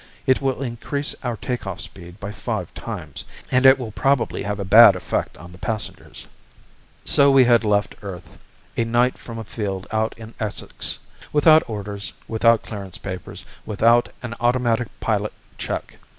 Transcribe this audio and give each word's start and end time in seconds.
It 0.25 0.41
will 0.41 0.63
increase 0.63 1.13
our 1.21 1.37
take 1.37 1.67
off 1.67 1.79
speed 1.79 2.19
by 2.19 2.31
five 2.31 2.73
times, 2.73 3.23
and 3.51 3.67
it 3.67 3.77
will 3.77 3.91
probably 3.91 4.41
have 4.41 4.59
a 4.59 4.65
bad 4.65 4.95
effect 4.95 5.37
on 5.37 5.51
the 5.51 5.59
passengers." 5.59 6.25
So 7.05 7.29
we 7.29 7.43
had 7.45 7.63
left 7.63 7.93
Earth, 8.01 8.39
at 8.75 8.87
night 8.87 9.19
from 9.19 9.37
a 9.37 9.43
field 9.43 9.85
out 9.91 10.15
in 10.17 10.33
Essex. 10.39 10.97
Without 11.31 11.69
orders, 11.69 12.13
without 12.27 12.63
clearance 12.63 12.97
papers, 12.97 13.45
without 13.63 14.09
an 14.23 14.33
automatic 14.41 14.87
pilot 15.01 15.33
check. 15.59 15.99